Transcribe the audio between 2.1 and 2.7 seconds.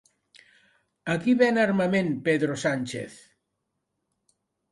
Pedro